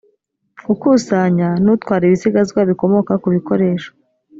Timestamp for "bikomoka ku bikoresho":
2.69-3.91